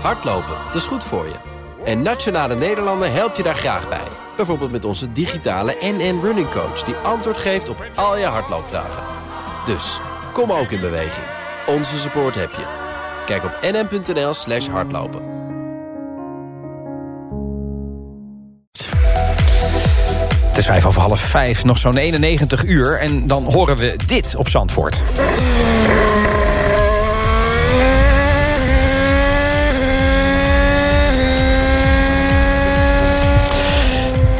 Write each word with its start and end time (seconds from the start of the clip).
Hardlopen, 0.00 0.56
dat 0.66 0.74
is 0.74 0.86
goed 0.86 1.04
voor 1.04 1.24
je. 1.26 1.34
En 1.84 2.02
Nationale 2.02 2.54
Nederlanden 2.54 3.12
helpt 3.12 3.36
je 3.36 3.42
daar 3.42 3.56
graag 3.56 3.88
bij. 3.88 4.08
Bijvoorbeeld 4.36 4.70
met 4.70 4.84
onze 4.84 5.12
digitale 5.12 5.76
NN 5.80 6.20
Running 6.22 6.50
Coach... 6.50 6.82
die 6.82 6.94
antwoord 6.94 7.36
geeft 7.36 7.68
op 7.68 7.84
al 7.94 8.18
je 8.18 8.24
hardloopvragen. 8.24 9.02
Dus, 9.66 10.00
kom 10.32 10.52
ook 10.52 10.70
in 10.70 10.80
beweging. 10.80 11.26
Onze 11.66 11.98
support 11.98 12.34
heb 12.34 12.50
je. 12.50 12.64
Kijk 13.26 13.44
op 13.44 13.58
nn.nl 13.62 14.34
slash 14.34 14.66
hardlopen. 14.66 15.34
Het 20.46 20.64
is 20.64 20.70
vijf 20.70 20.86
over 20.86 21.00
half 21.02 21.20
vijf, 21.20 21.64
nog 21.64 21.78
zo'n 21.78 21.96
91 21.96 22.64
uur. 22.64 22.98
En 22.98 23.26
dan 23.26 23.52
horen 23.52 23.76
we 23.76 23.96
dit 24.06 24.34
op 24.36 24.48
Zandvoort. 24.48 25.02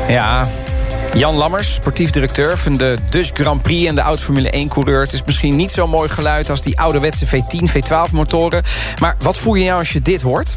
Ja, 0.09 0.49
Jan 1.15 1.37
Lammers, 1.37 1.75
sportief 1.75 2.11
directeur 2.11 2.59
van 2.59 2.77
de 2.77 2.97
Dutch 3.11 3.31
Grand 3.35 3.63
Prix... 3.63 3.89
en 3.89 3.95
de 3.95 4.03
oud-Formule 4.03 4.65
1-coureur. 4.67 5.01
Het 5.01 5.13
is 5.13 5.23
misschien 5.23 5.57
niet 5.57 5.71
zo 5.71 5.87
mooi 5.87 6.09
geluid 6.09 6.51
als 6.51 6.61
die 6.61 6.81
ouderwetse 6.81 7.27
V10, 7.27 7.71
V12-motoren. 7.71 8.65
Maar 9.01 9.17
wat 9.19 9.37
voel 9.37 9.55
je 9.55 9.65
nou 9.65 9.79
als 9.79 9.93
je 9.93 10.03
dit 10.03 10.23
hoort? 10.23 10.57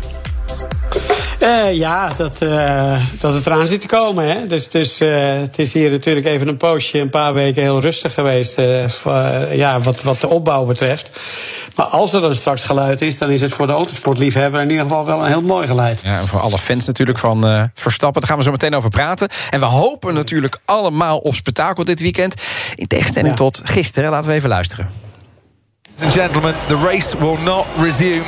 Uh, 1.43 1.73
ja, 1.73 2.11
dat, 2.17 2.41
uh, 2.41 2.97
dat 3.19 3.33
het 3.33 3.45
eraan 3.45 3.67
zit 3.67 3.81
te 3.81 3.87
komen. 3.87 4.25
Hè? 4.25 4.47
Dus, 4.47 4.69
dus 4.69 5.01
uh, 5.01 5.09
het 5.41 5.59
is 5.59 5.73
hier 5.73 5.91
natuurlijk 5.91 6.25
even 6.25 6.47
een 6.47 6.57
poosje, 6.57 6.99
een 6.99 7.09
paar 7.09 7.33
weken 7.33 7.61
heel 7.61 7.81
rustig 7.81 8.13
geweest. 8.13 8.55
ja, 9.51 9.79
wat, 9.79 10.01
wat 10.01 10.21
de 10.21 10.27
opbouw 10.27 10.65
betreft. 10.65 11.19
Maar 11.75 11.85
als 11.85 12.13
er 12.13 12.21
dan 12.21 12.35
straks 12.35 12.63
geluid 12.63 13.01
is, 13.01 13.17
dan 13.17 13.29
is 13.29 13.41
het 13.41 13.53
voor 13.53 13.67
de 13.67 13.73
autosportliefhebber 13.73 14.61
in 14.61 14.69
ieder 14.69 14.85
geval 14.85 15.05
wel 15.05 15.19
een 15.19 15.27
heel 15.27 15.41
mooi 15.41 15.67
geluid. 15.67 16.01
Ja, 16.03 16.19
en 16.19 16.27
voor 16.27 16.39
alle 16.39 16.57
fans 16.57 16.85
natuurlijk 16.85 17.17
van 17.17 17.69
Verstappen. 17.73 18.21
Daar 18.21 18.29
gaan 18.29 18.39
we 18.39 18.45
zo 18.45 18.51
meteen 18.51 18.75
over 18.75 18.89
praten. 18.89 19.29
En 19.49 19.59
we 19.59 19.65
hopen 19.65 20.13
natuurlijk 20.13 20.57
allemaal 20.65 21.17
op 21.17 21.33
spektakel 21.33 21.83
dit 21.83 21.99
weekend. 21.99 22.33
In 22.75 22.87
tegenstelling 22.87 23.31
ja. 23.31 23.35
tot 23.35 23.61
gisteren. 23.63 24.09
Laten 24.09 24.29
we 24.29 24.35
even 24.35 24.49
luisteren. 24.49 24.89
Ladies 25.99 26.17
and 26.17 26.23
gentlemen, 26.23 26.55
the 26.67 26.77
race 26.77 27.17
will 27.17 27.37
not 27.43 27.65
resume. 27.81 28.23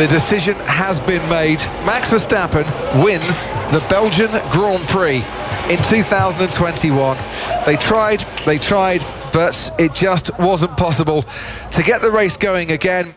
The 0.00 0.06
decision 0.06 0.54
has 0.64 0.98
been 1.00 1.28
made. 1.28 1.58
Max 1.84 2.08
Verstappen 2.08 2.64
wins 3.02 3.46
the 3.70 3.84
Belgian 3.88 4.30
Grand 4.50 4.86
Prix 4.86 5.22
in 5.68 5.76
2021. 5.76 7.16
They 7.64 7.76
tried, 7.76 8.20
they 8.44 8.58
tried, 8.58 9.02
but 9.32 9.72
it 9.76 9.94
just 9.94 10.30
wasn't 10.38 10.76
possible 10.76 11.24
to 11.70 11.82
get 11.82 12.00
the 12.00 12.10
race 12.10 12.38
going 12.38 12.70
again. 12.72 13.14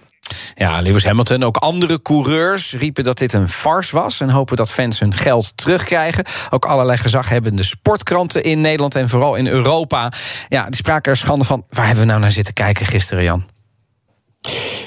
Ja, 0.56 0.81
Lewis 0.81 1.06
Hamilton, 1.06 1.44
ook 1.44 1.58
andere 1.58 2.02
coureurs 2.02 2.73
riepen 2.73 3.03
dat 3.03 3.18
dit 3.18 3.34
een 3.34 3.50
farce 3.50 3.95
was... 3.95 4.20
en 4.20 4.30
hopen 4.30 4.56
dat 4.56 4.72
fans 4.72 5.00
hun 5.00 5.14
geld 5.14 5.58
terugkrijgen. 5.58 6.23
Ook 6.50 6.66
allerlei 6.66 6.97
gezaghebbende 6.97 7.64
sportkranten 7.64 8.44
in 8.44 8.62
Nederland 8.62 8.95
en 8.95 9.09
vooral 9.09 9.36
in 9.36 9.47
Europa... 9.47 10.12
ja, 10.47 10.64
die 10.64 10.75
spraken 10.75 11.12
er 11.12 11.18
schande 11.18 11.45
van. 11.45 11.66
Waar 11.70 11.86
hebben 11.86 12.03
we 12.03 12.09
nou 12.09 12.22
naar 12.22 12.31
zitten 12.31 12.53
kijken 12.53 12.86
gisteren, 12.86 13.23
Jan? 13.23 13.53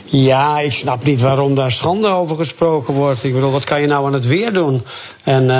Ja, 0.09 0.61
ik 0.61 0.73
snap 0.73 1.05
niet 1.05 1.21
waarom 1.21 1.55
daar 1.55 1.71
schande 1.71 2.09
over 2.09 2.37
gesproken 2.37 2.95
wordt. 2.95 3.25
Ik 3.25 3.35
bedoel, 3.35 3.51
wat 3.51 3.65
kan 3.65 3.81
je 3.81 3.87
nou 3.87 4.07
aan 4.07 4.12
het 4.12 4.27
weer 4.27 4.53
doen? 4.53 4.83
En, 5.25 5.51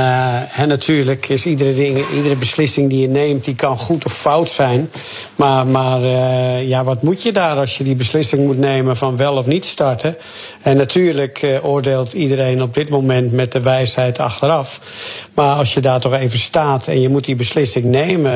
en 0.53 0.69
natuurlijk 0.69 1.29
is 1.29 1.47
iedere, 1.47 1.75
ding, 1.75 2.05
iedere 2.15 2.37
beslissing 2.37 2.91
die 2.91 3.01
je 3.01 3.09
neemt, 3.09 3.45
die 3.45 3.55
kan 3.55 3.79
goed 3.79 4.05
of 4.05 4.13
fout 4.13 4.51
zijn. 4.51 4.91
Maar, 5.37 5.67
maar 5.67 6.01
uh, 6.01 6.69
ja, 6.69 6.85
wat 6.85 7.03
moet 7.03 7.23
je 7.23 7.33
daar 7.33 7.57
als 7.57 7.79
je 7.79 7.85
die 7.85 7.95
beslissing 7.95 8.47
moet 8.47 8.59
nemen 8.59 8.97
van 8.97 9.17
wel 9.17 9.37
of 9.37 9.47
niet 9.47 9.65
starten? 9.65 10.17
En 10.63 10.77
natuurlijk 10.77 11.43
uh, 11.43 11.65
oordeelt 11.65 12.13
iedereen 12.13 12.63
op 12.63 12.75
dit 12.75 12.89
moment 12.89 13.33
met 13.33 13.53
de 13.53 13.61
wijsheid 13.61 14.19
achteraf. 14.19 14.81
Maar 15.35 15.57
als 15.57 15.75
je 15.75 15.81
daar 15.81 16.01
toch 16.01 16.15
even 16.15 16.39
staat 16.39 16.87
en 16.87 17.01
je 17.01 17.09
moet 17.09 17.25
die 17.25 17.37
beslissing 17.37 17.85
nemen. 17.85 18.33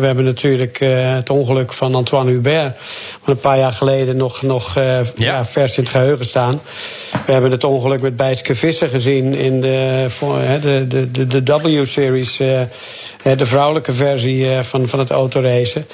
we 0.00 0.06
hebben 0.06 0.24
natuurlijk 0.24 0.78
het 0.78 1.30
ongeluk 1.30 1.72
van 1.72 1.94
Antoine 1.94 2.30
Hubert. 2.30 2.76
Wat 3.20 3.34
een 3.34 3.40
paar 3.40 3.58
jaar 3.58 3.72
geleden 3.72 4.16
nog, 4.16 4.42
nog. 4.42 4.76
Ja, 5.28 5.46
vers 5.46 5.76
in 5.76 5.82
het 5.82 5.92
geheugen 5.92 6.24
staan. 6.24 6.60
We 7.26 7.32
hebben 7.32 7.50
het 7.50 7.64
ongeluk 7.64 8.00
met 8.00 8.16
Bijtske 8.16 8.56
Visser 8.56 8.88
gezien 8.88 9.34
in 9.34 9.60
de, 9.60 10.06
de, 10.88 11.10
de, 11.10 11.42
de, 11.42 11.58
W-series. 11.62 12.36
de 12.36 13.46
vrouwelijke 13.46 13.92
versie 13.92 14.46
van, 14.62 14.88
van 14.88 14.98
het 14.98 15.10
autoracen. 15.10 15.86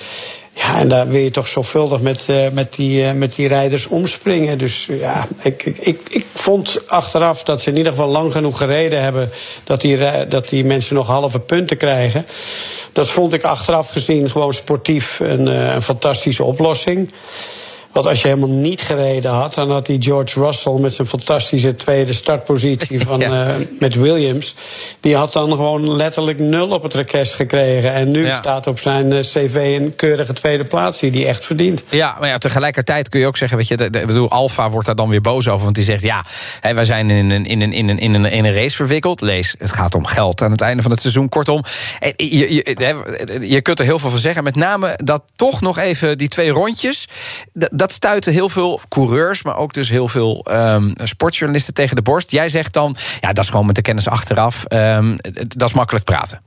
Ja, 0.54 0.78
en 0.78 0.88
daar 0.88 1.08
wil 1.08 1.20
je 1.20 1.30
toch 1.30 1.48
zorgvuldig 1.48 2.00
met, 2.00 2.26
uh, 2.30 2.48
met, 2.52 2.74
die, 2.74 3.12
met 3.12 3.34
die 3.34 3.48
rijders 3.48 3.86
omspringen. 3.86 4.58
Dus 4.58 4.88
ja, 4.90 5.26
ik, 5.42 5.62
ik, 5.64 6.00
ik 6.10 6.26
vond 6.34 6.80
achteraf 6.86 7.42
dat 7.42 7.60
ze 7.60 7.70
in 7.70 7.76
ieder 7.76 7.92
geval 7.92 8.08
lang 8.08 8.32
genoeg 8.32 8.58
gereden 8.58 9.02
hebben... 9.02 9.30
dat 9.64 9.80
die, 9.80 9.98
dat 10.28 10.48
die 10.48 10.64
mensen 10.64 10.94
nog 10.94 11.06
halve 11.06 11.38
punten 11.38 11.76
krijgen. 11.76 12.26
Dat 12.92 13.08
vond 13.08 13.32
ik 13.32 13.42
achteraf 13.42 13.90
gezien 13.90 14.30
gewoon 14.30 14.54
sportief 14.54 15.20
een, 15.20 15.46
een 15.46 15.82
fantastische 15.82 16.44
oplossing. 16.44 17.12
Want 17.94 18.06
als 18.06 18.22
je 18.22 18.28
helemaal 18.28 18.56
niet 18.56 18.80
gereden 18.80 19.30
had, 19.30 19.54
dan 19.54 19.70
had 19.70 19.86
die 19.86 20.02
George 20.02 20.40
Russell 20.40 20.72
met 20.72 20.94
zijn 20.94 21.08
fantastische 21.08 21.74
tweede 21.74 22.12
startpositie 22.12 23.00
van, 23.00 23.20
ja. 23.28 23.48
uh, 23.48 23.54
met 23.78 23.94
Williams. 23.94 24.54
Die 25.00 25.16
had 25.16 25.32
dan 25.32 25.50
gewoon 25.50 25.96
letterlijk 25.96 26.38
nul 26.38 26.68
op 26.68 26.82
het 26.82 26.94
rekest 26.94 27.34
gekregen. 27.34 27.92
En 27.92 28.10
nu 28.10 28.26
ja. 28.26 28.36
staat 28.36 28.66
op 28.66 28.78
zijn 28.78 29.12
uh, 29.12 29.18
cv 29.18 29.78
een 29.80 29.96
keurige 29.96 30.32
tweede 30.32 30.64
plaats 30.64 30.98
die 30.98 31.10
hij 31.10 31.26
echt 31.26 31.44
verdient. 31.44 31.82
Ja, 31.88 32.16
maar 32.20 32.28
ja, 32.28 32.38
tegelijkertijd 32.38 33.08
kun 33.08 33.20
je 33.20 33.26
ook 33.26 33.36
zeggen, 33.36 33.56
weet 33.56 33.68
je, 33.68 33.76
de, 33.76 33.90
de, 33.90 34.06
bedoel, 34.06 34.30
Alfa 34.30 34.70
wordt 34.70 34.86
daar 34.86 34.96
dan 34.96 35.08
weer 35.08 35.20
boos 35.20 35.48
over. 35.48 35.64
Want 35.64 35.74
die 35.74 35.84
zegt, 35.84 36.02
ja, 36.02 36.24
hè, 36.60 36.74
wij 36.74 36.84
zijn 36.84 37.10
in 37.10 37.30
een, 37.30 37.46
in, 37.46 37.62
een, 37.62 37.72
in, 37.72 37.88
een, 37.88 37.98
in, 37.98 38.14
een, 38.14 38.24
in 38.24 38.44
een 38.44 38.54
race 38.54 38.76
verwikkeld. 38.76 39.20
Lees, 39.20 39.54
het 39.58 39.72
gaat 39.72 39.94
om 39.94 40.06
geld 40.06 40.42
aan 40.42 40.50
het 40.50 40.60
einde 40.60 40.82
van 40.82 40.90
het 40.90 41.00
seizoen. 41.00 41.28
Kortom, 41.28 41.62
je, 42.16 42.54
je, 42.54 43.38
je 43.40 43.60
kunt 43.60 43.78
er 43.78 43.84
heel 43.84 43.98
veel 43.98 44.10
van 44.10 44.18
zeggen. 44.18 44.44
Met 44.44 44.56
name 44.56 44.98
dat 45.04 45.22
toch 45.36 45.60
nog 45.60 45.78
even 45.78 46.18
die 46.18 46.28
twee 46.28 46.50
rondjes 46.50 47.08
dat 47.70 47.83
stuiten 47.92 48.32
heel 48.32 48.48
veel 48.48 48.80
coureurs, 48.88 49.42
maar 49.42 49.56
ook 49.56 49.72
dus 49.72 49.88
heel 49.88 50.08
veel 50.08 50.46
um, 50.50 50.92
sportjournalisten 51.02 51.74
tegen 51.74 51.96
de 51.96 52.02
borst. 52.02 52.30
Jij 52.30 52.48
zegt 52.48 52.72
dan, 52.72 52.96
ja, 53.20 53.32
dat 53.32 53.44
is 53.44 53.50
gewoon 53.50 53.66
met 53.66 53.74
de 53.74 53.82
kennis 53.82 54.08
achteraf. 54.08 54.64
Um, 54.68 55.16
dat 55.48 55.68
is 55.68 55.74
makkelijk 55.74 56.04
praten. 56.04 56.42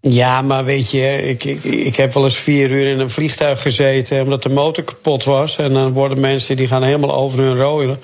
Ja, 0.00 0.42
maar 0.42 0.64
weet 0.64 0.90
je, 0.90 1.22
ik, 1.22 1.44
ik, 1.44 1.64
ik 1.64 1.96
heb 1.96 2.14
wel 2.14 2.24
eens 2.24 2.36
vier 2.36 2.70
uur 2.70 2.86
in 2.86 3.00
een 3.00 3.10
vliegtuig 3.10 3.62
gezeten 3.62 4.22
omdat 4.22 4.42
de 4.42 4.48
motor 4.48 4.84
kapot 4.84 5.24
was. 5.24 5.56
En 5.56 5.72
dan 5.72 5.92
worden 5.92 6.20
mensen 6.20 6.56
die 6.56 6.66
gaan 6.66 6.82
helemaal 6.82 7.14
over 7.14 7.38
hun 7.38 7.56
rooien. 7.56 8.00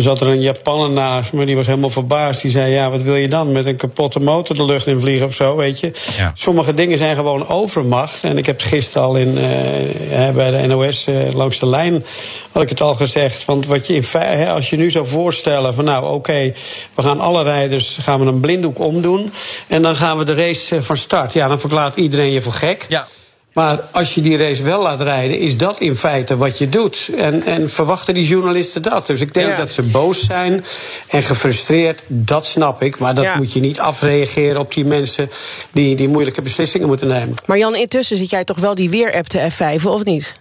Er 0.00 0.06
zat 0.06 0.20
er 0.20 0.26
een 0.26 0.40
Japaner 0.40 0.90
naast 0.90 1.32
me, 1.32 1.44
die 1.44 1.56
was 1.56 1.66
helemaal 1.66 1.90
verbaasd. 1.90 2.42
Die 2.42 2.50
zei, 2.50 2.72
ja, 2.72 2.90
wat 2.90 3.02
wil 3.02 3.16
je 3.16 3.28
dan? 3.28 3.52
Met 3.52 3.66
een 3.66 3.76
kapotte 3.76 4.20
motor 4.20 4.56
de 4.56 4.64
lucht 4.64 4.86
in 4.86 5.00
vliegen 5.00 5.26
of 5.26 5.34
zo, 5.34 5.56
weet 5.56 5.80
je? 5.80 5.92
Ja. 6.16 6.32
Sommige 6.34 6.74
dingen 6.74 6.98
zijn 6.98 7.16
gewoon 7.16 7.48
overmacht. 7.48 8.24
En 8.24 8.38
ik 8.38 8.46
heb 8.46 8.60
gisteren 8.60 9.02
al 9.02 9.16
in, 9.16 9.28
uh, 9.28 10.30
bij 10.30 10.50
de 10.50 10.66
NOS 10.66 11.06
uh, 11.08 11.32
langs 11.32 11.58
de 11.58 11.66
lijn... 11.66 12.04
had 12.52 12.62
ik 12.62 12.68
het 12.68 12.80
al 12.80 12.94
gezegd. 12.94 13.44
Want 13.44 13.66
wat 13.66 13.86
je 13.86 13.94
in 13.94 14.48
als 14.48 14.70
je 14.70 14.76
nu 14.76 14.90
zou 14.90 15.06
voorstellen... 15.06 15.74
van 15.74 15.84
nou, 15.84 16.04
oké, 16.04 16.14
okay, 16.14 16.54
we 16.94 17.02
gaan 17.02 17.20
alle 17.20 17.42
rijders 17.42 17.98
gaan 18.02 18.20
we 18.20 18.26
een 18.26 18.40
blinddoek 18.40 18.78
omdoen... 18.78 19.32
en 19.66 19.82
dan 19.82 19.96
gaan 19.96 20.18
we 20.18 20.24
de 20.24 20.34
race 20.34 20.82
van 20.82 20.96
start. 20.96 21.32
Ja, 21.32 21.48
dan 21.48 21.60
verklaart 21.60 21.96
iedereen 21.96 22.32
je 22.32 22.40
voor 22.40 22.52
gek. 22.52 22.86
Ja. 22.88 23.06
Maar 23.52 23.80
als 23.92 24.14
je 24.14 24.22
die 24.22 24.36
race 24.36 24.62
wel 24.62 24.82
laat 24.82 25.00
rijden, 25.00 25.38
is 25.38 25.56
dat 25.56 25.80
in 25.80 25.96
feite 25.96 26.36
wat 26.36 26.58
je 26.58 26.68
doet. 26.68 27.10
En, 27.16 27.42
en 27.42 27.70
verwachten 27.70 28.14
die 28.14 28.26
journalisten 28.26 28.82
dat? 28.82 29.06
Dus 29.06 29.20
ik 29.20 29.34
denk 29.34 29.48
ja. 29.48 29.56
dat 29.56 29.72
ze 29.72 29.82
boos 29.82 30.24
zijn 30.24 30.64
en 31.08 31.22
gefrustreerd, 31.22 32.02
dat 32.06 32.46
snap 32.46 32.82
ik. 32.82 32.98
Maar 32.98 33.14
dat 33.14 33.24
ja. 33.24 33.36
moet 33.36 33.52
je 33.52 33.60
niet 33.60 33.80
afreageren 33.80 34.60
op 34.60 34.74
die 34.74 34.84
mensen 34.84 35.30
die, 35.72 35.96
die 35.96 36.08
moeilijke 36.08 36.42
beslissingen 36.42 36.86
moeten 36.86 37.08
nemen. 37.08 37.34
Maar 37.46 37.58
Jan, 37.58 37.74
intussen 37.74 38.16
zit 38.16 38.30
jij 38.30 38.44
toch 38.44 38.58
wel 38.58 38.74
die 38.74 38.90
weer-app 38.90 39.26
te 39.26 39.50
F5, 39.50 39.82
of 39.82 40.04
niet? 40.04 40.34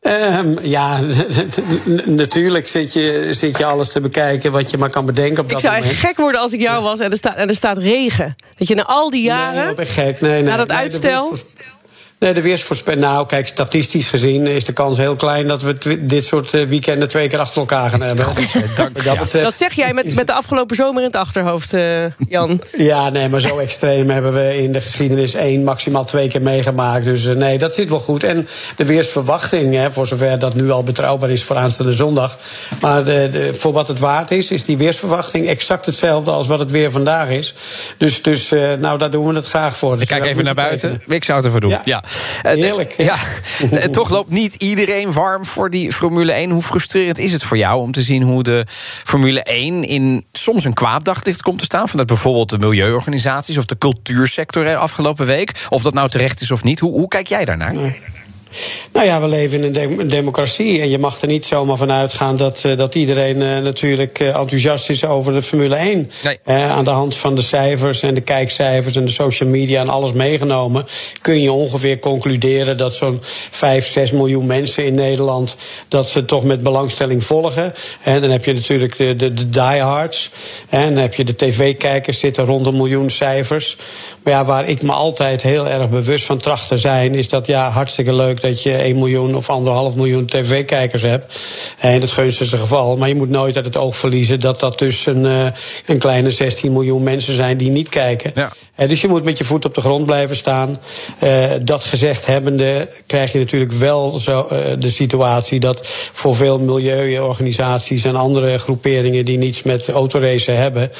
Um, 0.00 0.58
ja, 0.62 1.00
natuurlijk 2.06 2.68
zit 2.68 2.92
je, 2.92 3.28
zit 3.30 3.58
je 3.58 3.64
alles 3.64 3.88
te 3.88 4.00
bekijken 4.00 4.52
wat 4.52 4.70
je 4.70 4.78
maar 4.78 4.90
kan 4.90 5.06
bedenken 5.06 5.42
op 5.42 5.50
dat 5.50 5.58
ik 5.58 5.64
zou 5.68 5.80
moment. 5.80 5.98
gek 5.98 6.16
worden 6.16 6.40
als 6.40 6.52
ik 6.52 6.60
jou 6.60 6.82
was 6.82 6.98
en 6.98 7.10
er 7.10 7.16
staat, 7.16 7.36
en 7.36 7.48
er 7.48 7.56
staat 7.56 7.78
regen. 7.78 8.36
Dat 8.56 8.68
je 8.68 8.74
na 8.74 8.84
al 8.84 9.10
die 9.10 9.22
jaren, 9.22 9.62
nee, 9.62 9.70
ik 9.70 9.76
ben 9.76 9.86
gek. 9.86 10.20
Nee, 10.20 10.32
nee, 10.32 10.42
na 10.42 10.56
dat 10.56 10.68
nee, 10.68 10.76
uitstel... 10.76 11.36
Nee, 12.22 12.34
de 12.34 12.40
weersvoorspelling. 12.42 13.02
Nou, 13.02 13.26
kijk, 13.26 13.46
statistisch 13.46 14.08
gezien 14.08 14.46
is 14.46 14.64
de 14.64 14.72
kans 14.72 14.98
heel 14.98 15.16
klein 15.16 15.46
dat 15.48 15.62
we 15.62 16.06
dit 16.06 16.24
soort 16.24 16.50
weekenden 16.50 17.08
twee 17.08 17.28
keer 17.28 17.38
achter 17.38 17.60
elkaar 17.60 17.90
gaan 17.90 18.02
hebben. 18.02 18.26
Dank, 18.76 18.94
dat, 19.04 19.32
ja. 19.32 19.42
dat, 19.42 19.54
zeg 19.54 19.72
jij 19.72 19.94
met, 19.94 20.14
met 20.14 20.26
de 20.26 20.32
afgelopen 20.32 20.76
zomer 20.76 21.02
in 21.02 21.06
het 21.06 21.16
achterhoofd, 21.16 21.72
uh, 21.72 22.04
Jan. 22.28 22.60
Ja, 22.76 23.08
nee, 23.08 23.28
maar 23.28 23.40
zo 23.40 23.58
extreem 23.58 24.10
hebben 24.10 24.32
we 24.32 24.62
in 24.62 24.72
de 24.72 24.80
geschiedenis 24.80 25.34
één, 25.34 25.64
maximaal 25.64 26.04
twee 26.04 26.28
keer 26.28 26.42
meegemaakt. 26.42 27.04
Dus 27.04 27.24
uh, 27.24 27.34
nee, 27.34 27.58
dat 27.58 27.74
zit 27.74 27.88
wel 27.88 28.00
goed. 28.00 28.24
En 28.24 28.48
de 28.76 28.84
weersverwachting, 28.84 29.74
hè, 29.74 29.92
voor 29.92 30.06
zover 30.06 30.38
dat 30.38 30.54
nu 30.54 30.70
al 30.70 30.82
betrouwbaar 30.82 31.30
is 31.30 31.44
voor 31.44 31.56
aanstaande 31.56 31.92
zondag. 31.92 32.38
Maar 32.80 33.04
de, 33.04 33.28
de, 33.32 33.54
voor 33.54 33.72
wat 33.72 33.88
het 33.88 33.98
waard 33.98 34.30
is, 34.30 34.50
is 34.50 34.64
die 34.64 34.76
weersverwachting 34.76 35.46
exact 35.46 35.86
hetzelfde 35.86 36.30
als 36.30 36.46
wat 36.46 36.58
het 36.58 36.70
weer 36.70 36.90
vandaag 36.90 37.28
is. 37.28 37.54
Dus, 37.96 38.22
dus 38.22 38.52
uh, 38.52 38.72
nou, 38.72 38.98
daar 38.98 39.10
doen 39.10 39.26
we 39.26 39.34
het 39.34 39.46
graag 39.46 39.76
voor. 39.76 39.92
Dus 39.92 40.02
ik 40.02 40.08
kijk 40.08 40.24
even 40.24 40.44
naar 40.44 40.54
buiten. 40.54 41.02
Ik 41.06 41.24
zou 41.24 41.36
het 41.36 41.46
ervoor 41.46 41.60
doen. 41.60 41.70
ja. 41.70 41.80
ja. 41.84 42.02
Heerlijk. 42.42 42.94
Ja, 43.02 43.16
toch 43.90 44.10
loopt 44.10 44.30
niet 44.30 44.54
iedereen 44.54 45.12
warm 45.12 45.44
voor 45.44 45.70
die 45.70 45.92
Formule 45.92 46.32
1. 46.32 46.50
Hoe 46.50 46.62
frustrerend 46.62 47.18
is 47.18 47.32
het 47.32 47.42
voor 47.42 47.56
jou 47.56 47.80
om 47.80 47.92
te 47.92 48.02
zien 48.02 48.22
hoe 48.22 48.42
de 48.42 48.66
Formule 49.04 49.42
1 49.42 49.84
in 49.84 50.24
soms 50.32 50.64
een 50.64 50.74
kwaad 50.74 51.04
daglicht 51.04 51.42
komt 51.42 51.58
te 51.58 51.64
staan? 51.64 51.88
Vanuit 51.88 52.08
bijvoorbeeld 52.08 52.50
de 52.50 52.58
milieuorganisaties 52.58 53.58
of 53.58 53.64
de 53.64 53.78
cultuursector 53.78 54.76
afgelopen 54.76 55.26
week. 55.26 55.66
Of 55.68 55.82
dat 55.82 55.94
nou 55.94 56.08
terecht 56.08 56.40
is 56.40 56.50
of 56.50 56.62
niet. 56.64 56.80
Hoe, 56.80 56.92
hoe 56.92 57.08
kijk 57.08 57.26
jij 57.26 57.44
daarnaar? 57.44 57.74
Nou 58.92 59.06
ja, 59.06 59.20
we 59.20 59.28
leven 59.28 59.64
in 59.64 59.98
een 60.00 60.08
democratie. 60.08 60.80
En 60.80 60.90
je 60.90 60.98
mag 60.98 61.20
er 61.20 61.28
niet 61.28 61.46
zomaar 61.46 61.76
van 61.76 61.92
uitgaan 61.92 62.36
dat, 62.36 62.62
uh, 62.66 62.76
dat 62.76 62.94
iedereen 62.94 63.40
uh, 63.40 63.58
natuurlijk 63.58 64.20
uh, 64.20 64.28
enthousiast 64.28 64.90
is 64.90 65.04
over 65.04 65.32
de 65.32 65.42
Formule 65.42 65.74
1. 65.74 66.10
Nee. 66.22 66.38
aan 66.44 66.84
de 66.84 66.90
hand 66.90 67.16
van 67.16 67.34
de 67.34 67.42
cijfers 67.42 68.02
en 68.02 68.14
de 68.14 68.20
kijkcijfers 68.20 68.96
en 68.96 69.04
de 69.04 69.10
social 69.10 69.48
media 69.48 69.80
en 69.80 69.88
alles 69.88 70.12
meegenomen. 70.12 70.86
kun 71.20 71.40
je 71.40 71.52
ongeveer 71.52 71.98
concluderen 71.98 72.76
dat 72.76 72.94
zo'n 72.94 73.20
5, 73.50 73.86
6 73.86 74.10
miljoen 74.10 74.46
mensen 74.46 74.84
in 74.84 74.94
Nederland. 74.94 75.56
dat 75.88 76.08
ze 76.08 76.24
toch 76.24 76.44
met 76.44 76.62
belangstelling 76.62 77.24
volgen. 77.24 77.74
En 78.02 78.20
dan 78.20 78.30
heb 78.30 78.44
je 78.44 78.52
natuurlijk 78.52 78.96
de, 78.96 79.16
de, 79.16 79.32
de 79.32 79.50
diehards. 79.50 80.30
En 80.68 80.94
dan 80.94 81.02
heb 81.02 81.14
je 81.14 81.24
de 81.24 81.36
tv-kijkers 81.36 82.18
zitten 82.18 82.44
rond 82.44 82.66
een 82.66 82.76
miljoen 82.76 83.10
cijfers. 83.10 83.76
Maar 84.22 84.32
ja, 84.32 84.44
waar 84.44 84.68
ik 84.68 84.82
me 84.82 84.92
altijd 84.92 85.42
heel 85.42 85.68
erg 85.68 85.90
bewust 85.90 86.24
van 86.24 86.38
tracht 86.38 86.68
te 86.68 86.78
zijn, 86.78 87.14
is 87.14 87.28
dat 87.28 87.46
ja, 87.46 87.70
hartstikke 87.70 88.14
leuk 88.14 88.40
dat 88.40 88.62
je 88.62 88.76
1 88.76 88.98
miljoen 88.98 89.36
of 89.36 89.50
anderhalf 89.50 89.94
miljoen 89.94 90.26
tv-kijkers 90.26 91.02
hebt. 91.02 91.40
In 91.80 92.00
het 92.00 92.10
gunstigste 92.10 92.56
geval. 92.56 92.96
Maar 92.96 93.08
je 93.08 93.14
moet 93.14 93.30
nooit 93.30 93.56
uit 93.56 93.64
het 93.64 93.76
oog 93.76 93.96
verliezen 93.96 94.40
dat 94.40 94.60
dat 94.60 94.78
dus 94.78 95.06
een, 95.06 95.24
uh, 95.24 95.46
een 95.86 95.98
kleine 95.98 96.30
16 96.30 96.72
miljoen 96.72 97.02
mensen 97.02 97.34
zijn 97.34 97.56
die 97.56 97.70
niet 97.70 97.88
kijken. 97.88 98.32
Ja. 98.34 98.52
Uh, 98.76 98.88
dus 98.88 99.00
je 99.00 99.08
moet 99.08 99.24
met 99.24 99.38
je 99.38 99.44
voet 99.44 99.64
op 99.64 99.74
de 99.74 99.80
grond 99.80 100.06
blijven 100.06 100.36
staan. 100.36 100.78
Uh, 101.20 101.50
dat 101.62 101.84
gezegd 101.84 102.26
hebbende 102.26 102.88
krijg 103.06 103.32
je 103.32 103.38
natuurlijk 103.38 103.72
wel 103.72 104.10
zo, 104.10 104.46
de 104.78 104.90
situatie 104.90 105.60
dat 105.60 105.80
voor 106.12 106.36
veel 106.36 106.58
milieuorganisaties 106.58 108.04
en 108.04 108.16
andere 108.16 108.58
groeperingen 108.58 109.24
die 109.24 109.38
niets 109.38 109.62
met 109.62 109.88
autoracen 109.88 110.56
hebben, 110.56 110.92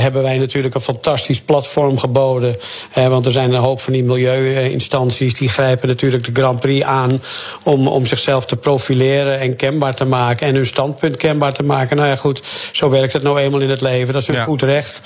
hebben 0.00 0.22
wij 0.22 0.38
natuurlijk 0.38 0.74
een 0.74 0.80
fantastisch 0.80 1.40
platform 1.40 1.98
geboden. 1.98 2.37
Want 2.94 3.26
er 3.26 3.32
zijn 3.32 3.52
een 3.52 3.60
hoop 3.60 3.80
van 3.80 3.92
die 3.92 4.04
milieuinstanties 4.04 5.34
die 5.34 5.48
grijpen 5.48 5.88
natuurlijk 5.88 6.24
de 6.34 6.40
Grand 6.40 6.60
Prix 6.60 6.84
aan 6.84 7.20
om, 7.62 7.88
om 7.88 8.06
zichzelf 8.06 8.46
te 8.46 8.56
profileren 8.56 9.40
en 9.40 9.56
kenbaar 9.56 9.94
te 9.94 10.04
maken 10.04 10.46
en 10.46 10.54
hun 10.54 10.66
standpunt 10.66 11.16
kenbaar 11.16 11.52
te 11.52 11.62
maken. 11.62 11.96
Nou 11.96 12.08
ja, 12.08 12.16
goed, 12.16 12.42
zo 12.72 12.90
werkt 12.90 13.12
het 13.12 13.22
nou 13.22 13.40
eenmaal 13.40 13.60
in 13.60 13.70
het 13.70 13.80
leven. 13.80 14.12
Dat 14.12 14.22
is 14.22 14.28
een 14.28 14.34
Ja. 14.34 14.44
goed 14.44 14.62
recht. 14.62 15.00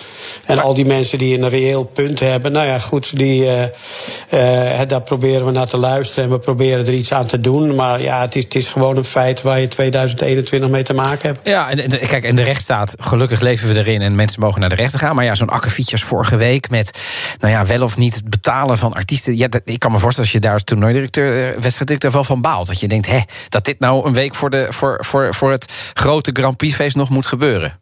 En 0.46 0.58
al 0.58 0.74
die 0.74 0.84
mensen 0.86 1.18
die 1.18 1.38
een 1.38 1.48
reëel 1.48 1.84
punt 1.84 2.20
hebben, 2.20 2.52
nou 2.52 2.66
ja, 2.66 2.78
goed, 2.78 3.16
die, 3.16 3.46
eh, 3.46 4.80
eh, 4.80 4.88
daar 4.88 5.02
proberen 5.02 5.46
we 5.46 5.52
naar 5.52 5.66
te 5.66 5.76
luisteren 5.76 6.24
en 6.24 6.30
we 6.30 6.38
proberen 6.38 6.86
er 6.86 6.92
iets 6.92 7.12
aan 7.12 7.26
te 7.26 7.40
doen. 7.40 7.74
Maar 7.74 8.02
ja, 8.02 8.20
het 8.20 8.36
is, 8.36 8.44
het 8.44 8.54
is 8.54 8.68
gewoon 8.68 8.96
een 8.96 9.04
feit 9.04 9.42
waar 9.42 9.60
je 9.60 9.68
2021 9.68 10.70
mee 10.70 10.82
te 10.82 10.94
maken 10.94 11.28
hebt. 11.28 11.48
Ja, 11.48 11.70
en, 11.70 11.78
en- 11.78 12.08
kijk, 12.08 12.24
en 12.24 12.34
de 12.34 12.42
rechtsstaat, 12.42 12.94
gelukkig 13.00 13.40
leven 13.40 13.68
we 13.68 13.78
erin 13.78 14.00
en 14.02 14.14
mensen 14.14 14.40
mogen 14.40 14.60
naar 14.60 14.68
de 14.68 14.74
rechter 14.74 14.98
gaan. 14.98 15.14
Maar 15.14 15.24
ja, 15.24 15.34
zo'n 15.34 15.48
akkefietjes 15.48 16.02
vorige 16.02 16.36
week 16.36 16.70
met, 16.70 16.98
nou 17.38 17.52
ja, 17.52 17.66
wel 17.66 17.82
of 17.82 17.96
niet 17.96 18.14
het 18.14 18.30
betalen 18.30 18.78
van 18.78 18.92
artiesten. 18.92 19.36
Ja, 19.36 19.48
ik 19.64 19.78
kan 19.78 19.92
me 19.92 19.98
voorstellen 19.98 20.30
als 20.30 20.40
je 20.40 20.46
daar 20.46 20.52
als 20.52 20.64
toernooidirecteur, 20.64 21.48
eh, 21.48 21.60
wedstrijddirecteur 21.60 22.10
wel 22.10 22.24
van 22.24 22.40
baalt. 22.40 22.66
Dat 22.66 22.80
je 22.80 22.88
denkt, 22.88 23.06
hè, 23.06 23.20
dat 23.48 23.64
dit 23.64 23.80
nou 23.80 24.06
een 24.06 24.14
week 24.14 24.34
voor, 24.34 24.50
de, 24.50 24.66
voor, 24.70 25.04
voor, 25.04 25.34
voor 25.34 25.50
het 25.50 25.72
grote 25.94 26.30
Grand 26.32 26.56
Prix 26.56 26.74
feest 26.74 26.96
nog 26.96 27.08
moet 27.08 27.26
gebeuren. 27.26 27.81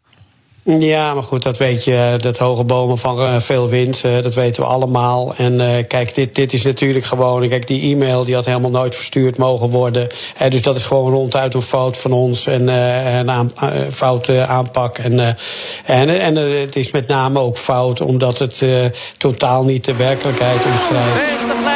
Ja, 0.63 1.13
maar 1.13 1.23
goed, 1.23 1.43
dat 1.43 1.57
weet 1.57 1.83
je. 1.83 2.17
Dat 2.21 2.37
hoge 2.37 2.63
bomen 2.63 2.97
van 2.97 3.19
eh, 3.21 3.39
veel 3.39 3.69
wind, 3.69 4.03
eh, 4.03 4.21
dat 4.21 4.33
weten 4.33 4.63
we 4.63 4.69
allemaal. 4.69 5.33
En 5.37 5.61
eh, 5.61 5.87
kijk, 5.87 6.15
dit, 6.15 6.35
dit 6.35 6.53
is 6.53 6.63
natuurlijk 6.63 7.05
gewoon. 7.05 7.47
Kijk, 7.49 7.67
die 7.67 7.93
e-mail 7.93 8.25
die 8.25 8.35
had 8.35 8.45
helemaal 8.45 8.69
nooit 8.69 8.95
verstuurd 8.95 9.37
mogen 9.37 9.69
worden. 9.69 10.07
Eh, 10.37 10.49
dus 10.49 10.61
dat 10.61 10.75
is 10.77 10.85
gewoon 10.85 11.11
ronduit 11.11 11.53
een 11.53 11.61
fout 11.61 11.97
van 11.97 12.11
ons 12.11 12.47
en 12.47 12.69
eh, 12.69 13.17
een 13.17 13.31
aan, 13.31 13.51
eh, 13.59 13.69
foute 13.91 14.45
aanpak. 14.45 14.97
En, 14.97 15.19
eh, 15.19 15.27
en, 16.01 16.09
en 16.19 16.37
eh, 16.37 16.61
het 16.61 16.75
is 16.75 16.91
met 16.91 17.07
name 17.07 17.39
ook 17.39 17.57
fout 17.57 18.01
omdat 18.01 18.39
het 18.39 18.61
eh, 18.61 18.85
totaal 19.17 19.63
niet 19.63 19.85
de 19.85 19.95
werkelijkheid 19.95 20.65
omschrijft. 20.65 21.70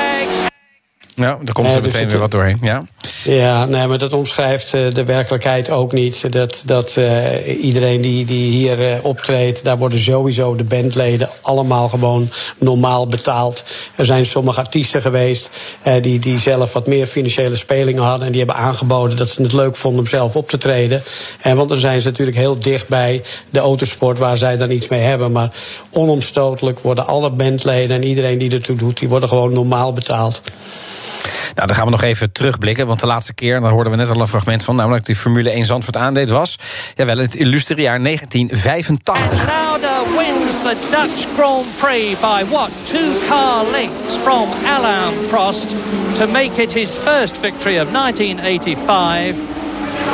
Ja, 1.16 1.38
daar 1.42 1.54
komt 1.54 1.74
er 1.74 1.82
dus 1.82 1.94
meteen 1.94 2.10
weer 2.10 2.20
wat 2.20 2.32
doorheen. 2.32 2.58
Ja. 2.62 2.86
Ja, 3.24 3.66
nee, 3.66 3.88
maar 3.88 3.98
dat 3.98 4.14
omschrijft 4.14 4.74
eh, 4.74 4.94
de 4.94 5.06
werkelijkheid 5.06 5.70
ook 5.70 5.92
niet. 5.94 6.32
Dat, 6.32 6.64
dat 6.66 6.98
eh, 6.98 7.64
iedereen 7.64 8.02
die, 8.02 8.26
die 8.26 8.52
hier 8.52 8.92
eh, 8.92 9.06
optreedt, 9.06 9.64
daar 9.64 9.78
worden 9.78 10.00
sowieso 10.00 10.56
de 10.56 10.64
bandleden 10.64 11.30
allemaal 11.42 11.90
gewoon 11.90 12.30
normaal 12.58 13.08
betaald. 13.08 13.64
Er 13.96 14.06
zijn 14.06 14.26
sommige 14.26 14.60
artiesten 14.60 15.02
geweest 15.02 15.50
eh, 15.82 15.94
die, 16.02 16.20
die 16.20 16.40
zelf 16.40 16.74
wat 16.74 16.88
meer 16.88 17.06
financiële 17.06 17.56
spelingen 17.56 18.04
hadden. 18.04 18.26
En 18.26 18.32
die 18.32 18.44
hebben 18.44 18.64
aangeboden 18.64 19.18
dat 19.18 19.30
ze 19.30 19.42
het 19.42 19.54
leuk 19.54 19.76
vonden 19.76 20.00
om 20.00 20.08
zelf 20.08 20.36
op 20.36 20.50
te 20.50 20.58
treden. 20.58 21.04
En 21.42 21.58
want 21.58 21.70
dan 21.70 21.78
zijn 21.78 22.02
ze 22.02 22.10
natuurlijk 22.10 22.38
heel 22.38 22.60
dicht 22.60 22.88
bij 22.88 23.22
de 23.50 23.60
autosport 23.60 24.18
waar 24.18 24.38
zij 24.38 24.58
dan 24.58 24.72
iets 24.72 24.88
mee 24.88 25.02
hebben. 25.02 25.32
Maar 25.32 25.52
onomstotelijk 25.92 26.80
worden 26.80 27.08
alle 27.08 27.30
bandleden 27.30 27.96
en 27.96 28.04
iedereen 28.04 28.38
die 28.38 28.52
ertoe 28.52 28.76
doet, 28.76 29.00
die 29.00 29.10
worden 29.10 29.30
gewoon 29.30 29.54
normaal 29.54 29.94
betaald. 29.94 30.42
Nou, 31.56 31.68
dan 31.68 31.76
gaan 31.76 31.86
we 31.86 31.92
nog 31.92 32.04
even 32.04 32.32
terugblikken. 32.32 32.88
Want 32.88 33.00
de 33.00 33.06
laatste 33.06 33.34
keer, 33.34 33.56
en 33.56 33.62
daar 33.62 33.72
hoorden 33.72 33.92
we 33.92 33.98
net 33.98 34.10
al 34.10 34.22
een 34.22 34.28
fragment 34.28 34.64
van... 34.64 34.76
namelijk 34.76 35.06
die 35.06 35.16
Formule 35.16 35.50
1 35.50 35.66
Zandvoort 35.66 35.98
aandeed, 35.98 36.30
was... 36.30 36.60
ja, 36.96 37.06
wel 37.06 37.18
het 37.18 37.36
illustere 37.36 37.82
jaar 37.82 38.04
1985. 38.04 39.50
Lauda 39.50 40.04
wins 40.18 40.54
the 40.64 40.76
Dutch 40.92 41.28
Grand 41.36 41.78
Prix 41.78 42.20
by 42.20 42.44
what? 42.50 42.70
Two 42.84 43.28
car 43.28 43.66
lengths 43.72 44.18
from 44.18 44.50
Alain 44.66 45.14
Prost 45.30 45.76
to 46.14 46.28
make 46.28 46.62
it 46.62 46.74
his 46.74 46.96
first 46.96 47.38
victory 47.38 47.80
of 47.80 47.92
1985. 47.92 49.36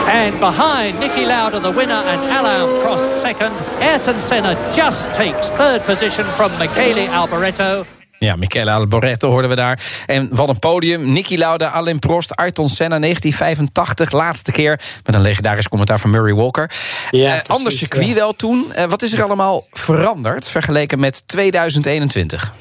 And 0.08 0.40
behind 0.40 1.00
Nicky 1.00 1.26
Lauda, 1.26 1.60
the 1.60 1.72
winner, 1.72 2.04
and 2.06 2.22
Alain 2.22 2.82
Prost 2.82 3.16
second, 3.16 3.54
Ayrton 3.80 4.20
Senna 4.20 4.72
just 4.74 5.14
takes 5.14 5.52
third 5.52 5.82
position 5.82 6.26
from 6.36 6.52
Michele 6.60 7.08
Alboreto. 7.08 8.01
Ja, 8.26 8.36
Michele 8.36 8.72
Alboreto 8.72 9.30
hoorden 9.30 9.50
we 9.50 9.56
daar. 9.56 9.80
En 10.06 10.30
wat 10.32 10.50
een 10.50 10.60
podium. 10.60 11.12
Nicky 11.12 11.36
Lauda, 11.38 11.68
Alain 11.68 12.00
Prost, 12.00 12.36
Ayrton 12.36 12.70
Senna, 12.70 13.00
1985. 13.00 14.12
Laatste 14.12 14.52
keer 14.52 14.80
met 15.06 15.16
een 15.16 15.22
legendarisch 15.22 15.68
commentaar 15.68 16.00
van 16.00 16.10
Murray 16.10 16.34
Walker. 16.34 16.72
Ja, 17.12 17.36
Eh, 17.48 17.66
circuit 17.66 18.08
ja. 18.08 18.14
wel 18.14 18.34
toen. 18.34 18.74
Eh, 18.74 18.86
wat 18.86 19.02
is 19.02 19.14
er 19.14 19.24
allemaal 19.24 19.68
veranderd 19.72 20.48
vergeleken 20.48 21.00
met 21.00 21.28
2021? 21.28 22.54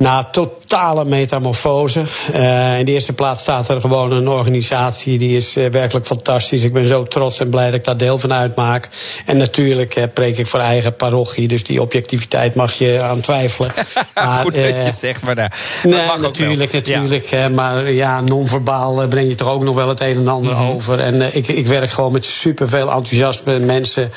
Nou, 0.00 0.24
totale 0.32 1.04
metamorfose. 1.04 2.02
Eh, 2.32 2.78
in 2.78 2.84
de 2.84 2.92
eerste 2.92 3.12
plaats 3.12 3.42
staat 3.42 3.68
er 3.68 3.80
gewoon 3.80 4.12
een 4.12 4.28
organisatie 4.28 5.18
die 5.18 5.36
is 5.36 5.56
eh, 5.56 5.70
werkelijk 5.70 6.06
fantastisch. 6.06 6.62
Ik 6.62 6.72
ben 6.72 6.86
zo 6.86 7.04
trots 7.04 7.40
en 7.40 7.50
blij 7.50 7.64
dat 7.64 7.74
ik 7.74 7.84
daar 7.84 7.96
deel 7.96 8.18
van 8.18 8.32
uitmaak. 8.32 8.88
En 9.26 9.36
natuurlijk 9.36 9.94
eh, 9.94 10.04
preek 10.14 10.38
ik 10.38 10.46
voor 10.46 10.60
eigen 10.60 10.96
parochie, 10.96 11.48
dus 11.48 11.64
die 11.64 11.80
objectiviteit 11.82 12.54
mag 12.54 12.72
je 12.72 13.02
aan 13.02 13.20
twijfelen. 13.20 13.72
Maar, 14.14 14.40
Goed 14.42 14.54
dat 14.54 14.64
je 14.64 14.90
zegt, 14.94 15.22
maar 15.24 15.34
daar. 15.34 15.58
dat 15.82 15.92
mag 15.92 16.16
ook 16.16 16.20
natuurlijk, 16.22 16.72
Ja. 16.72 16.78
natuurlijk. 16.78 17.50
maar 17.54 17.90
ja, 17.92 18.20
non-verbaal 18.20 19.08
breng 19.08 19.28
je 19.28 19.34
toch 19.34 19.48
ook 19.48 19.62
nog 19.62 19.74
wel 19.74 19.88
het 19.88 20.00
een 20.00 20.16
en 20.16 20.28
ander 20.28 20.52
Mhm. 20.54 20.66
over. 20.70 21.00
En 21.00 21.36
ik, 21.36 21.48
ik 21.48 21.66
werk 21.66 21.90
gewoon 21.90 22.12
met 22.12 22.24
superveel 22.24 22.90
enthousiasme 22.90 23.58
mensen. 23.58 24.12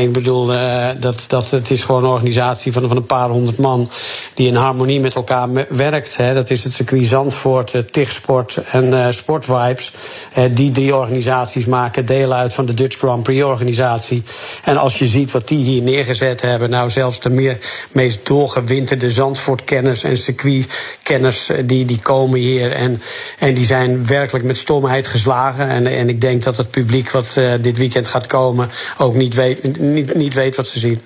Ik 0.00 0.12
bedoel, 0.12 0.50
dat, 0.98 1.24
dat, 1.28 1.50
het 1.50 1.70
is 1.70 1.82
gewoon 1.82 2.04
een 2.04 2.10
organisatie 2.10 2.72
van, 2.72 2.88
van 2.88 2.96
een 2.96 3.06
paar 3.06 3.28
honderd 3.28 3.58
man... 3.58 3.90
die 4.34 4.48
in 4.48 4.54
harmonie 4.54 5.00
met 5.00 5.13
elkaar 5.14 5.48
me- 5.48 5.66
werkt. 5.68 6.16
Hè. 6.16 6.34
Dat 6.34 6.50
is 6.50 6.64
het 6.64 6.72
circuit 6.72 7.06
Zandvoort, 7.06 7.74
eh, 7.74 7.80
TIG-sport 7.90 8.56
en 8.70 8.94
eh 8.94 9.06
Sportvibes. 9.10 9.92
Eh, 10.32 10.44
die 10.50 10.70
drie 10.70 10.96
organisaties 10.96 11.64
maken 11.64 12.06
deel 12.06 12.32
uit 12.32 12.54
van 12.54 12.66
de 12.66 12.74
Dutch 12.74 12.98
Grand 12.98 13.22
Prix-organisatie. 13.22 14.22
En 14.64 14.76
als 14.76 14.98
je 14.98 15.06
ziet 15.06 15.30
wat 15.30 15.48
die 15.48 15.64
hier 15.64 15.82
neergezet 15.82 16.40
hebben... 16.40 16.70
nou, 16.70 16.90
zelfs 16.90 17.20
de 17.20 17.30
meer, 17.30 17.58
meest 17.92 18.26
doorgewinterde 18.26 19.10
Zandvoort-kenners 19.10 20.04
en 20.04 20.18
circuitkenners... 20.18 21.50
die, 21.64 21.84
die 21.84 22.00
komen 22.02 22.38
hier 22.38 22.72
en, 22.72 23.02
en 23.38 23.54
die 23.54 23.64
zijn 23.64 24.06
werkelijk 24.06 24.44
met 24.44 24.58
stomheid 24.58 25.06
geslagen. 25.06 25.68
En, 25.68 25.86
en 25.86 26.08
ik 26.08 26.20
denk 26.20 26.42
dat 26.42 26.56
het 26.56 26.70
publiek 26.70 27.10
wat 27.10 27.38
dit 27.60 27.78
weekend 27.78 28.08
gaat 28.08 28.26
komen... 28.26 28.70
ook 28.98 29.14
niet 29.14 29.34
weet, 29.34 29.78
niet, 29.78 30.14
niet 30.14 30.34
weet 30.34 30.56
wat 30.56 30.66
ze 30.66 30.78
zien. 30.78 31.00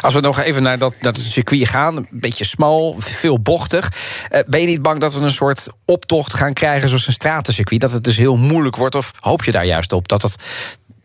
Als 0.00 0.14
we 0.14 0.20
nog 0.20 0.40
even 0.40 0.62
naar 0.62 0.78
dat, 0.78 0.94
dat 1.00 1.18
circuit 1.18 1.68
gaan, 1.68 1.96
een 1.96 2.06
beetje 2.10 2.44
smal, 2.44 2.96
veel 2.98 3.36
bochtig. 3.50 3.92
Eh, 4.28 4.40
ben 4.46 4.60
je 4.60 4.66
niet 4.66 4.82
bang 4.82 5.00
dat 5.00 5.14
we 5.14 5.20
een 5.20 5.30
soort 5.30 5.66
optocht 5.84 6.34
gaan 6.34 6.52
krijgen 6.52 6.88
zoals 6.88 7.06
een 7.06 7.12
stratencircuit? 7.12 7.80
Dat 7.80 7.92
het 7.92 8.04
dus 8.04 8.16
heel 8.16 8.36
moeilijk 8.36 8.76
wordt? 8.76 8.94
Of 8.94 9.12
hoop 9.16 9.44
je 9.44 9.52
daar 9.52 9.66
juist 9.66 9.92
op 9.92 10.08
dat 10.08 10.22
het 10.22 10.36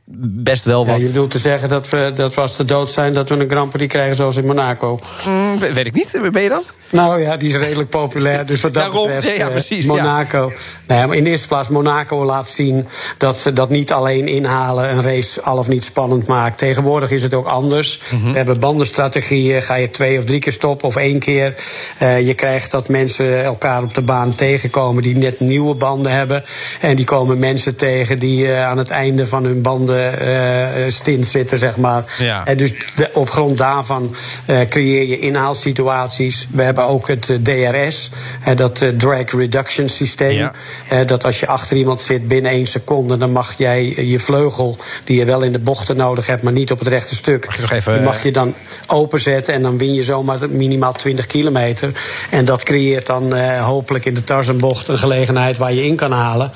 best 0.08 0.64
wel 0.64 0.86
wat... 0.86 0.96
Ja, 0.96 1.02
je 1.02 1.08
bedoelt 1.08 1.32
te 1.32 1.38
zeggen 1.38 1.70
dat 1.70 1.90
we, 1.90 2.12
dat 2.16 2.36
we 2.36 2.42
als 2.42 2.58
de 2.58 2.66
dood 2.66 2.92
zijn... 2.92 3.14
dat 3.14 3.30
we 3.30 3.36
een 3.36 3.50
Grand 3.50 3.72
Prix 3.72 3.94
krijgen 3.94 4.16
zoals 4.16 4.36
in 4.36 4.46
Monaco? 4.46 5.00
Mm, 5.28 5.60
weet 5.60 5.86
ik 5.86 5.94
niet. 5.94 6.20
Ben 6.32 6.42
je 6.42 6.50
dat? 6.50 6.76
Nou 6.90 7.22
ja, 7.22 7.38
die 7.38 7.50
is 7.50 7.56
redelijk 7.56 7.90
populair. 7.90 8.46
Dus 8.46 8.62
wat 8.62 8.74
dat 8.74 8.84
Daarom, 8.84 9.08
betreft, 9.08 9.38
ja, 9.38 9.46
eh, 9.46 9.52
precies, 9.52 9.86
Monaco. 9.86 10.52
Nee, 10.88 11.08
maar 11.08 11.16
in 11.16 11.24
de 11.24 11.30
eerste 11.30 11.48
plaats, 11.48 11.68
Monaco 11.68 12.26
laat 12.26 12.50
zien... 12.50 12.88
dat 13.18 13.52
dat 13.54 13.70
niet 13.70 13.92
alleen 13.92 14.28
inhalen 14.28 14.90
een 14.90 15.02
race 15.02 15.42
al 15.42 15.58
of 15.58 15.68
niet 15.68 15.84
spannend 15.84 16.28
maakt. 16.28 16.58
Tegenwoordig 16.58 17.12
is 17.12 17.24
het 17.24 17.34
ook 17.34 17.48
anders. 17.48 18.02
Mhm. 18.12 18.32
We 18.32 18.38
hebben 18.38 18.60
bandenstrategieën. 18.60 19.62
Ga 19.62 19.76
je 19.76 19.90
twee 19.90 20.18
of 20.18 20.26
drie 20.26 20.40
keer 20.40 20.54
stoppen 20.54 20.88
of 20.88 20.96
één 20.96 21.20
keer. 21.20 21.56
Eh, 21.98 22.28
je 22.28 22.34
krijgt 22.34 22.72
dat 22.72 22.90
mensen 22.90 23.44
elkaar 23.44 23.84
op 23.84 23.94
de 23.94 24.02
baan 24.02 24.36
tegenkomen... 24.36 25.02
die 25.04 25.18
net 25.18 25.40
nieuwe 25.40 25.76
banden 25.76 26.12
hebben. 26.12 26.44
En 26.82 26.96
die 26.96 27.06
komen 27.06 27.40
mensen 27.40 27.76
tegen 27.76 28.20
die 28.20 28.48
eh, 28.48 28.66
aan 28.66 28.78
het 28.78 28.90
einde 28.90 29.28
van 29.28 29.44
hun 29.46 29.62
banden 29.62 29.95
eh, 30.00 30.92
stint 30.92 31.28
zitten, 31.28 31.58
zeg 31.58 31.78
maar. 31.78 32.04
Ja. 32.18 32.46
En 32.46 32.58
dus 32.58 32.74
de- 32.96 33.10
op 33.14 33.30
grond 33.30 33.58
daarvan 33.58 34.16
eh, 34.46 34.58
creëer 34.70 35.08
je 35.08 35.20
inhaalsituaties. 35.20 36.48
We 36.52 36.64
hebben 36.64 36.84
ook 36.86 37.08
het 37.08 37.30
eh, 37.30 37.36
DRS, 37.44 38.10
eh, 38.44 38.56
dat 38.56 38.82
eh, 38.82 38.90
drag 38.90 39.32
reduction 39.32 39.90
systeem. 39.90 40.38
Ja. 40.38 40.52
Eh, 40.90 41.08
dat 41.08 41.24
als 41.26 41.40
je 41.40 41.48
achter 41.48 41.78
iemand 41.78 42.02
zit 42.02 42.28
binnen 42.28 42.52
één 42.52 42.68
seconde, 42.68 43.18
dan 43.18 43.32
mag 43.32 43.54
jij 43.58 43.94
eh, 43.98 44.10
je 44.12 44.20
vleugel, 44.20 44.78
die 45.04 45.20
je 45.20 45.26
wel 45.26 45.42
in 45.42 45.52
de 45.52 45.60
bochten 45.60 45.98
nodig 45.98 46.28
hebt, 46.28 46.42
maar 46.44 46.54
niet 46.54 46.72
op 46.72 46.80
het 46.80 46.88
rechte 46.88 47.16
stuk, 47.16 47.46
Mag 47.46 47.56
je 47.56 47.62
nog 47.62 47.72
even, 47.72 47.94
die 47.94 48.02
mag 48.02 48.18
eh, 48.18 48.24
je 48.24 48.32
dan 48.32 48.54
openzetten 48.88 49.54
en 49.54 49.62
dan 49.62 49.78
win 49.78 49.94
je 49.94 50.04
zomaar 50.04 50.50
minimaal 50.50 50.94
20 50.94 51.26
kilometer. 51.26 51.92
En 52.30 52.46
dat 52.46 52.64
creëert 52.64 53.06
dan 53.06 53.36
eh, 53.36 53.66
hopelijk 53.66 54.06
in 54.06 54.14
de 54.14 54.24
Tarzanbocht 54.24 54.88
een 54.88 54.98
gelegenheid 54.98 55.58
waar 55.58 55.74
je 55.74 55.86
in 55.86 55.96
kan 55.96 56.12
halen. 56.12 56.52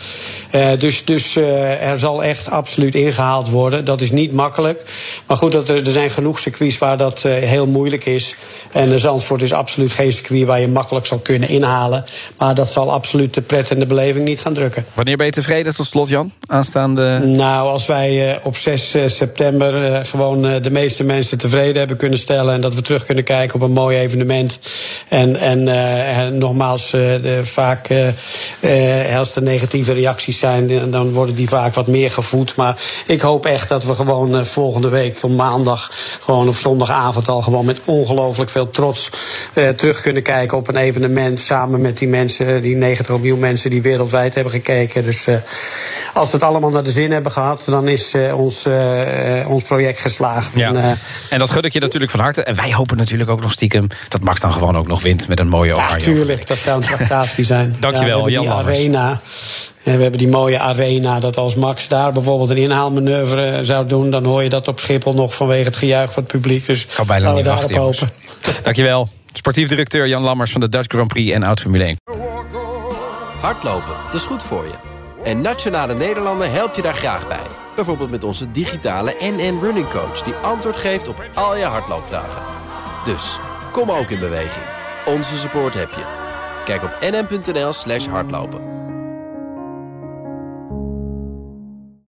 Eh, 0.51 0.71
dus 0.79 1.05
dus 1.05 1.35
eh, 1.35 1.81
er 1.89 1.99
zal 1.99 2.23
echt 2.23 2.49
absoluut 2.51 2.95
worden. 3.37 3.85
Dat 3.85 4.01
is 4.01 4.11
niet 4.11 4.33
makkelijk. 4.33 4.83
Maar 5.27 5.37
goed, 5.37 5.51
dat 5.51 5.69
er, 5.69 5.85
er 5.85 5.91
zijn 5.91 6.09
genoeg 6.09 6.39
circuits 6.39 6.77
waar 6.77 6.97
dat 6.97 7.23
eh, 7.23 7.33
heel 7.33 7.67
moeilijk 7.67 8.05
is. 8.05 8.35
En 8.71 8.89
de 8.89 8.99
Zandvoort 8.99 9.41
is 9.41 9.53
absoluut 9.53 9.91
geen 9.91 10.13
circuit 10.13 10.45
waar 10.45 10.59
je 10.59 10.67
makkelijk 10.67 11.05
zal 11.05 11.17
kunnen 11.17 11.49
inhalen. 11.49 12.05
Maar 12.37 12.55
dat 12.55 12.71
zal 12.71 12.91
absoluut 12.91 13.33
de 13.33 13.41
pret 13.41 13.71
en 13.71 13.79
de 13.79 13.85
beleving 13.85 14.25
niet 14.25 14.39
gaan 14.39 14.53
drukken. 14.53 14.85
Wanneer 14.93 15.17
ben 15.17 15.25
je 15.25 15.31
tevreden 15.31 15.75
tot 15.75 15.85
slot, 15.85 16.07
Jan? 16.07 16.31
Aanstaande... 16.45 17.19
Nou, 17.25 17.69
als 17.69 17.85
wij 17.85 18.31
eh, 18.31 18.45
op 18.45 18.57
6 18.57 18.93
eh, 18.93 19.07
september 19.07 19.83
eh, 19.83 20.05
gewoon 20.05 20.47
eh, 20.47 20.61
de 20.61 20.71
meeste 20.71 21.03
mensen 21.03 21.37
tevreden 21.37 21.77
hebben 21.77 21.97
kunnen 21.97 22.19
stellen. 22.19 22.53
En 22.53 22.61
dat 22.61 22.73
we 22.73 22.81
terug 22.81 23.05
kunnen 23.05 23.23
kijken 23.23 23.55
op 23.55 23.61
een 23.61 23.71
mooi 23.71 23.97
evenement. 23.97 24.59
En, 25.07 25.35
en, 25.35 25.67
eh, 25.67 26.17
en 26.17 26.37
nogmaals, 26.37 26.93
eh, 26.93 27.01
de, 27.01 27.41
vaak 27.43 27.89
eh, 27.89 29.09
eh, 29.09 29.17
als 29.17 29.35
er 29.35 29.43
negatieve 29.43 29.93
reacties 29.93 30.39
zijn, 30.39 30.69
eh, 30.69 30.81
dan 30.89 31.11
worden 31.11 31.35
die 31.35 31.49
vaak 31.49 31.73
wat 31.73 31.87
meer 31.87 32.11
gevoed. 32.11 32.55
Maar 32.55 32.81
ik 33.05 33.18
hoop 33.21 33.45
echt 33.45 33.69
dat 33.69 33.83
we 33.83 33.93
gewoon 33.93 34.35
eh, 34.37 34.43
volgende 34.43 34.89
week 34.89 35.17
van 35.17 35.35
maandag, 35.35 35.91
gewoon 36.21 36.47
op 36.47 36.55
zondagavond 36.55 37.27
al 37.27 37.41
gewoon 37.41 37.65
met 37.65 37.79
ongelooflijk 37.85 38.49
veel 38.49 38.69
trots 38.69 39.09
eh, 39.53 39.69
terug 39.69 40.01
kunnen 40.01 40.21
kijken 40.23 40.57
op 40.57 40.67
een 40.67 40.75
evenement. 40.75 41.39
Samen 41.39 41.81
met 41.81 41.97
die 41.97 42.07
mensen, 42.07 42.61
die 42.61 42.75
90 42.75 43.15
miljoen 43.17 43.39
mensen 43.39 43.69
die 43.69 43.81
wereldwijd 43.81 44.33
hebben 44.33 44.53
gekeken. 44.53 45.03
Dus 45.03 45.27
eh, 45.27 45.35
als 46.13 46.27
we 46.27 46.33
het 46.33 46.43
allemaal 46.43 46.69
naar 46.69 46.83
de 46.83 46.91
zin 46.91 47.11
hebben 47.11 47.31
gehad, 47.31 47.63
dan 47.65 47.87
is 47.87 48.13
eh, 48.13 48.39
ons, 48.39 48.65
eh, 48.65 49.39
eh, 49.41 49.49
ons 49.49 49.63
project 49.63 49.99
geslaagd. 49.99 50.55
Ja. 50.55 50.67
En, 50.67 50.77
eh, 50.77 50.91
En 51.29 51.39
dat 51.39 51.49
gun 51.49 51.61
ik 51.63 51.73
je 51.73 51.79
natuurlijk 51.79 52.11
van 52.11 52.19
harte. 52.19 52.43
En 52.43 52.55
wij 52.55 52.73
hopen 52.73 52.97
natuurlijk 52.97 53.29
ook 53.29 53.41
nog 53.41 53.51
stiekem 53.51 53.87
dat 54.07 54.21
Max 54.21 54.39
dan 54.39 54.51
gewoon 54.53 54.77
ook 54.77 54.87
nog 54.87 55.01
wint 55.01 55.27
met 55.27 55.39
een 55.39 55.47
mooie 55.47 55.75
ja, 55.75 55.83
oranje. 55.85 56.03
tuurlijk, 56.13 56.47
dat 56.47 56.57
zou 56.57 56.75
een 56.81 56.87
tractatie 56.87 57.43
zijn. 57.45 57.75
Dankjewel, 57.79 58.27
ja, 58.27 58.33
Jan 58.41 58.45
Lammers. 58.55 58.77
arena. 58.77 59.21
En 59.89 59.95
we 59.95 60.01
hebben 60.01 60.19
die 60.19 60.29
mooie 60.29 60.59
arena, 60.59 61.19
dat 61.19 61.37
als 61.37 61.55
Max 61.55 61.87
daar 61.87 62.11
bijvoorbeeld 62.11 62.49
een 62.49 62.57
inhaalmanoeuvre 62.57 63.45
eh, 63.45 63.59
zou 63.63 63.85
doen... 63.87 64.11
dan 64.11 64.25
hoor 64.25 64.43
je 64.43 64.49
dat 64.49 64.67
op 64.67 64.79
Schiphol 64.79 65.13
nog 65.13 65.35
vanwege 65.35 65.63
het 65.63 65.75
gejuich 65.75 66.13
van 66.13 66.23
het 66.23 66.31
publiek. 66.31 66.65
Dus 66.65 66.83
Ik 66.83 66.91
kan 66.95 67.07
bijna 67.07 67.33
niet 67.33 67.45
wachten, 67.45 67.77
hopen. 67.77 68.07
Dankjewel. 68.63 69.09
Sportief 69.33 69.67
directeur 69.67 70.07
Jan 70.07 70.21
Lammers 70.21 70.51
van 70.51 70.61
de 70.61 70.69
Dutch 70.69 70.87
Grand 70.87 71.07
Prix 71.07 71.35
en 71.35 71.43
Oud 71.43 71.59
Formule 71.59 71.83
1. 71.83 71.97
Hardlopen, 73.39 73.93
dat 74.05 74.21
is 74.21 74.25
goed 74.25 74.43
voor 74.43 74.63
je. 74.63 74.73
En 75.23 75.41
Nationale 75.41 75.93
Nederlanden 75.93 76.51
helpt 76.51 76.75
je 76.75 76.81
daar 76.81 76.95
graag 76.95 77.27
bij. 77.27 77.47
Bijvoorbeeld 77.75 78.09
met 78.09 78.23
onze 78.23 78.51
digitale 78.51 79.15
NN 79.19 79.59
Running 79.61 79.89
Coach... 79.89 80.21
die 80.23 80.33
antwoord 80.33 80.77
geeft 80.77 81.07
op 81.07 81.23
al 81.35 81.57
je 81.57 81.63
hardloopvragen. 81.65 82.41
Dus, 83.05 83.37
kom 83.71 83.91
ook 83.91 84.09
in 84.09 84.19
beweging. 84.19 84.65
Onze 85.05 85.37
support 85.37 85.73
heb 85.73 85.89
je. 85.89 86.03
Kijk 86.65 86.83
op 86.83 86.97
nn.nl 87.01 87.73
slash 87.73 88.05
hardlopen. 88.05 88.78